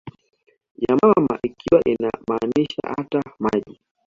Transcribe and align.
ya 0.83 0.95
mama 1.01 1.39
ikiwa 1.43 1.81
inamaanisha 1.85 2.81
ata 2.97 3.21
maji 3.39 3.79